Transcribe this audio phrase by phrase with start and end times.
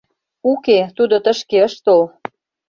[0.51, 2.03] —Уке, тудо тышке ыш тол.